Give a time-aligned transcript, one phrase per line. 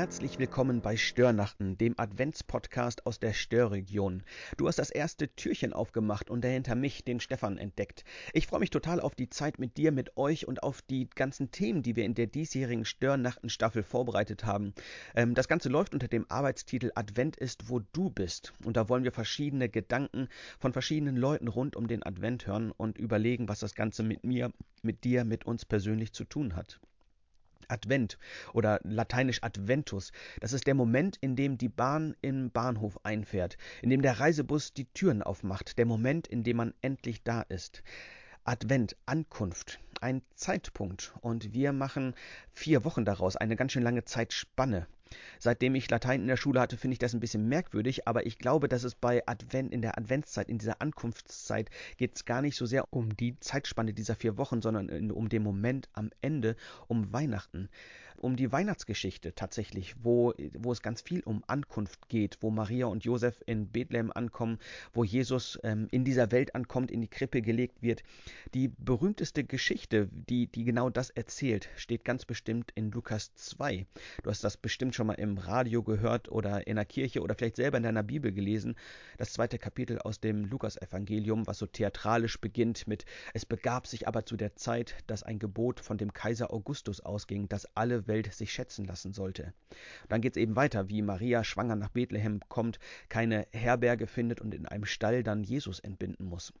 [0.00, 4.22] Herzlich willkommen bei Störnachten, dem Adventspodcast aus der Störregion.
[4.56, 8.04] Du hast das erste Türchen aufgemacht und dahinter mich, den Stefan, entdeckt.
[8.32, 11.50] Ich freue mich total auf die Zeit mit dir, mit euch und auf die ganzen
[11.50, 14.72] Themen, die wir in der diesjährigen Störnachten-Staffel vorbereitet haben.
[15.14, 18.54] Ähm, das Ganze läuft unter dem Arbeitstitel Advent ist, wo du bist.
[18.64, 22.96] Und da wollen wir verschiedene Gedanken von verschiedenen Leuten rund um den Advent hören und
[22.96, 26.80] überlegen, was das Ganze mit mir, mit dir, mit uns persönlich zu tun hat.
[27.70, 28.18] Advent
[28.52, 30.12] oder lateinisch Adventus.
[30.40, 34.72] Das ist der Moment, in dem die Bahn im Bahnhof einfährt, in dem der Reisebus
[34.72, 37.82] die Türen aufmacht, der Moment, in dem man endlich da ist.
[38.44, 42.14] Advent, Ankunft, ein Zeitpunkt und wir machen
[42.52, 44.86] vier Wochen daraus, eine ganz schön lange Zeitspanne.
[45.38, 48.38] Seitdem ich Latein in der Schule hatte, finde ich das ein bisschen merkwürdig, aber ich
[48.38, 52.56] glaube, dass es bei Advent, in der Adventszeit, in dieser Ankunftszeit, geht es gar nicht
[52.56, 56.56] so sehr um die Zeitspanne dieser vier Wochen, sondern um den Moment am Ende,
[56.88, 57.68] um Weihnachten,
[58.20, 63.04] um die Weihnachtsgeschichte tatsächlich, wo, wo es ganz viel um Ankunft geht, wo Maria und
[63.04, 64.58] Josef in Bethlehem ankommen,
[64.92, 68.02] wo Jesus ähm, in dieser Welt ankommt, in die Krippe gelegt wird.
[68.54, 73.86] Die berühmteste Geschichte, die, die genau das erzählt, steht ganz bestimmt in Lukas 2.
[74.22, 77.56] Du hast das bestimmt schon mal im Radio gehört oder in der Kirche oder vielleicht
[77.56, 78.76] selber in deiner Bibel gelesen.
[79.16, 84.26] Das zweite Kapitel aus dem Lukasevangelium, was so theatralisch beginnt mit Es begab sich aber
[84.26, 88.52] zu der Zeit, dass ein Gebot von dem Kaiser Augustus ausging, dass alle Welt sich
[88.52, 89.54] schätzen lassen sollte.
[90.10, 94.52] Dann geht es eben weiter, wie Maria schwanger nach Bethlehem kommt, keine Herberge findet und
[94.52, 96.52] in einem Stall dann Jesus entbinden muss.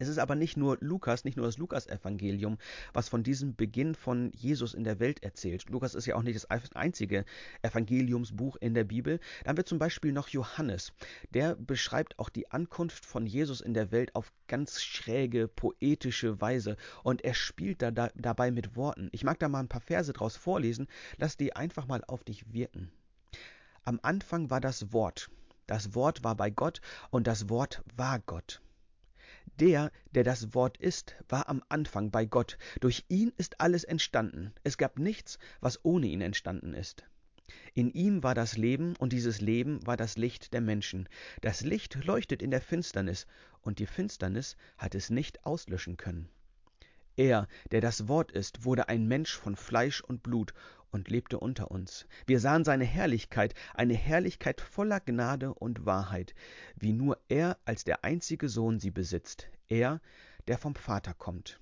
[0.00, 2.58] Es ist aber nicht nur Lukas, nicht nur das Lukas-Evangelium,
[2.92, 5.68] was von diesem Beginn von Jesus in der Welt erzählt.
[5.68, 7.24] Lukas ist ja auch nicht das einzige
[7.62, 9.18] Evangeliumsbuch in der Bibel.
[9.42, 10.92] Dann wird zum Beispiel noch Johannes.
[11.30, 16.76] Der beschreibt auch die Ankunft von Jesus in der Welt auf ganz schräge, poetische Weise.
[17.02, 19.08] Und er spielt da, da, dabei mit Worten.
[19.10, 20.86] Ich mag da mal ein paar Verse draus vorlesen.
[21.16, 22.92] Lass die einfach mal auf dich wirken.
[23.82, 25.28] Am Anfang war das Wort.
[25.66, 26.80] Das Wort war bei Gott
[27.10, 28.62] und das Wort war Gott.
[29.60, 32.58] Der, der das Wort ist, war am Anfang bei Gott.
[32.80, 34.52] Durch ihn ist alles entstanden.
[34.62, 37.04] Es gab nichts, was ohne ihn entstanden ist.
[37.74, 41.08] In ihm war das Leben, und dieses Leben war das Licht der Menschen.
[41.40, 43.26] Das Licht leuchtet in der Finsternis,
[43.62, 46.28] und die Finsternis hat es nicht auslöschen können.
[47.18, 50.54] Er, der das Wort ist, wurde ein Mensch von Fleisch und Blut
[50.92, 52.06] und lebte unter uns.
[52.26, 56.36] Wir sahen seine Herrlichkeit, eine Herrlichkeit voller Gnade und Wahrheit,
[56.76, 60.00] wie nur er als der einzige Sohn sie besitzt, er,
[60.46, 61.58] der vom Vater kommt.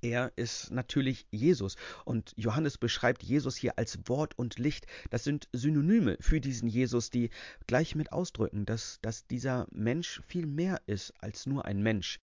[0.00, 1.74] Er ist natürlich Jesus
[2.04, 4.86] und Johannes beschreibt Jesus hier als Wort und Licht.
[5.10, 7.30] Das sind Synonyme für diesen Jesus, die
[7.66, 12.20] gleich mit ausdrücken, dass, dass dieser Mensch viel mehr ist als nur ein Mensch.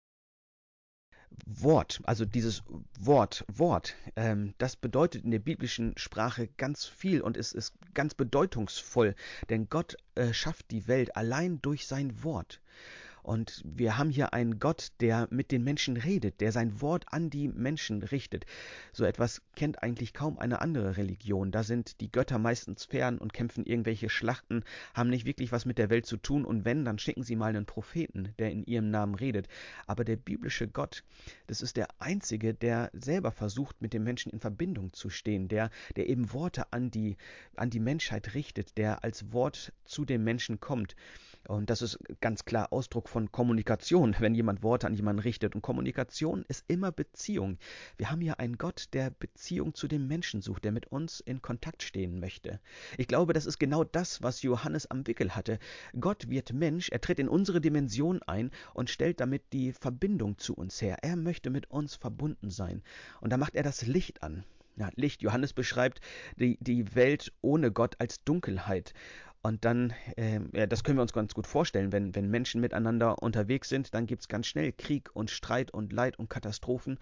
[1.45, 2.63] Wort, also dieses
[2.99, 8.13] Wort, Wort, ähm, das bedeutet in der biblischen Sprache ganz viel und es ist ganz
[8.13, 9.15] bedeutungsvoll,
[9.49, 12.59] denn Gott äh, schafft die Welt allein durch sein Wort.
[13.23, 17.29] Und wir haben hier einen Gott, der mit den Menschen redet, der sein Wort an
[17.29, 18.45] die Menschen richtet.
[18.91, 21.51] So etwas kennt eigentlich kaum eine andere Religion.
[21.51, 24.63] Da sind die Götter meistens fern und kämpfen irgendwelche Schlachten,
[24.93, 27.47] haben nicht wirklich was mit der Welt zu tun und wenn, dann schicken sie mal
[27.47, 29.47] einen Propheten, der in ihrem Namen redet.
[29.87, 31.03] Aber der biblische Gott,
[31.47, 35.69] das ist der einzige, der selber versucht, mit den Menschen in Verbindung zu stehen, der,
[35.95, 37.15] der eben Worte an die,
[37.55, 40.95] an die Menschheit richtet, der als Wort zu den Menschen kommt.
[41.47, 45.53] Und das ist ganz klar Ausdruck von Kommunikation, wenn jemand Worte an jemanden richtet.
[45.53, 47.59] Und Kommunikation ist immer Beziehung.
[47.95, 51.41] Wir haben hier einen Gott, der Beziehung zu dem Menschen sucht, der mit uns in
[51.41, 52.59] Kontakt stehen möchte.
[52.97, 55.59] Ich glaube, das ist genau das, was Johannes am Wickel hatte.
[55.99, 60.55] Gott wird Mensch, er tritt in unsere Dimension ein und stellt damit die Verbindung zu
[60.55, 60.97] uns her.
[61.03, 62.81] Er möchte mit uns verbunden sein.
[63.21, 64.43] Und da macht er das Licht an.
[64.75, 65.21] Ja, Licht.
[65.21, 66.01] Johannes beschreibt
[66.35, 68.95] die, die Welt ohne Gott als Dunkelheit.
[69.45, 73.21] Und dann, äh, ja, das können wir uns ganz gut vorstellen, wenn, wenn Menschen miteinander
[73.21, 76.97] unterwegs sind, dann gibt's ganz schnell Krieg und Streit und Leid und Katastrophen.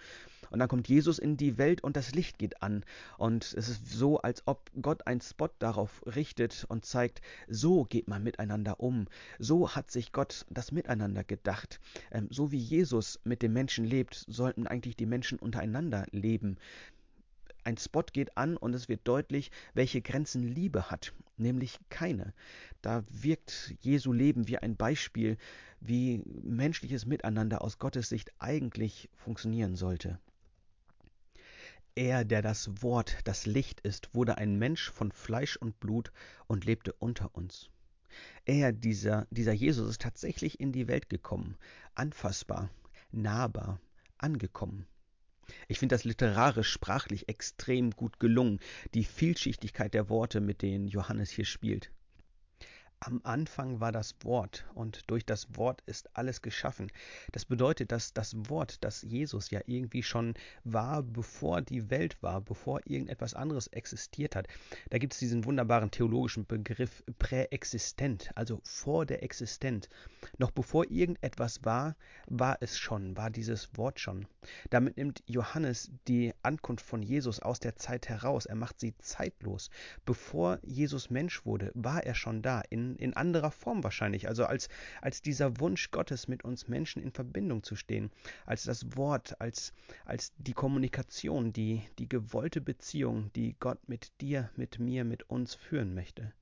[0.49, 2.83] Und dann kommt Jesus in die Welt und das Licht geht an.
[3.19, 8.07] Und es ist so, als ob Gott einen Spot darauf richtet und zeigt, so geht
[8.07, 9.05] man miteinander um.
[9.37, 11.79] So hat sich Gott das Miteinander gedacht.
[12.11, 16.57] Ähm, so wie Jesus mit den Menschen lebt, sollten eigentlich die Menschen untereinander leben
[17.63, 22.33] ein Spot geht an und es wird deutlich, welche Grenzen Liebe hat, nämlich keine.
[22.81, 25.37] Da wirkt Jesu Leben wie ein Beispiel,
[25.79, 30.19] wie menschliches Miteinander aus Gottes Sicht eigentlich funktionieren sollte.
[31.95, 36.11] Er, der das Wort, das Licht ist, wurde ein Mensch von Fleisch und Blut
[36.47, 37.69] und lebte unter uns.
[38.45, 41.57] Er, dieser, dieser Jesus, ist tatsächlich in die Welt gekommen,
[41.95, 42.69] anfassbar,
[43.11, 43.79] nahbar,
[44.17, 44.87] angekommen.
[45.67, 48.59] Ich finde das literarisch, sprachlich extrem gut gelungen,
[48.93, 51.91] die Vielschichtigkeit der Worte, mit denen Johannes hier spielt.
[53.03, 56.91] Am Anfang war das Wort und durch das Wort ist alles geschaffen.
[57.31, 62.41] Das bedeutet, dass das Wort, das Jesus ja irgendwie schon war, bevor die Welt war,
[62.41, 64.47] bevor irgendetwas anderes existiert hat.
[64.91, 69.89] Da gibt es diesen wunderbaren theologischen Begriff präexistent, also vor der Existenz.
[70.37, 71.95] Noch bevor irgendetwas war,
[72.27, 74.27] war es schon, war dieses Wort schon.
[74.69, 78.45] Damit nimmt Johannes die Ankunft von Jesus aus der Zeit heraus.
[78.45, 79.71] Er macht sie zeitlos.
[80.05, 82.61] Bevor Jesus Mensch wurde, war er schon da
[82.97, 84.69] in anderer Form wahrscheinlich, also als,
[85.01, 88.11] als dieser Wunsch Gottes, mit uns Menschen in Verbindung zu stehen,
[88.45, 89.73] als das Wort, als,
[90.05, 95.55] als die Kommunikation, die, die gewollte Beziehung, die Gott mit dir, mit mir, mit uns
[95.55, 96.33] führen möchte.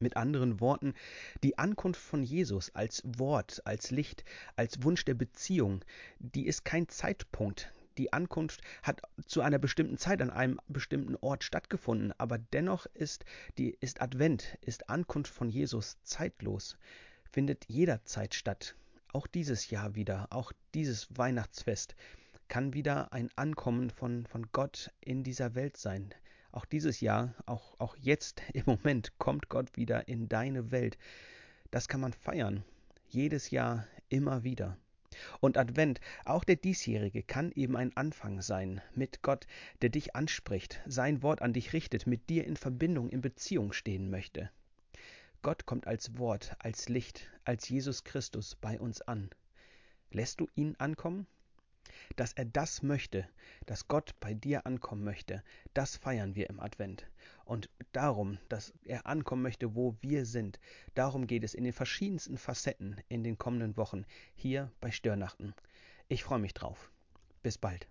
[0.00, 0.94] Mit anderen Worten,
[1.42, 4.24] die Ankunft von Jesus als Wort, als Licht,
[4.56, 5.84] als Wunsch der Beziehung,
[6.18, 11.44] die ist kein Zeitpunkt, die Ankunft hat zu einer bestimmten Zeit an einem bestimmten Ort
[11.44, 13.24] stattgefunden, aber dennoch ist
[13.58, 16.76] die ist Advent, ist Ankunft von Jesus zeitlos,
[17.30, 18.76] findet jederzeit statt.
[19.12, 21.94] Auch dieses Jahr wieder, auch dieses Weihnachtsfest
[22.48, 26.14] kann wieder ein Ankommen von, von Gott in dieser Welt sein.
[26.52, 30.98] Auch dieses Jahr, auch, auch jetzt im Moment kommt Gott wieder in deine Welt.
[31.70, 32.64] Das kann man feiern.
[33.08, 34.76] Jedes Jahr immer wieder.
[35.40, 39.46] Und Advent, auch der diesjährige, kann eben ein Anfang sein mit Gott,
[39.82, 44.10] der dich anspricht, sein Wort an dich richtet, mit dir in Verbindung, in Beziehung stehen
[44.10, 44.50] möchte.
[45.42, 49.30] Gott kommt als Wort, als Licht, als Jesus Christus bei uns an.
[50.10, 51.26] Lässt du ihn ankommen?
[52.16, 53.28] Dass er das möchte,
[53.66, 55.42] dass Gott bei dir ankommen möchte,
[55.72, 57.06] das feiern wir im Advent.
[57.44, 60.58] Und darum, dass er ankommen möchte, wo wir sind,
[60.94, 64.04] darum geht es in den verschiedensten Facetten in den kommenden Wochen
[64.34, 65.54] hier bei Störnachten.
[66.08, 66.90] Ich freue mich drauf.
[67.42, 67.88] Bis bald.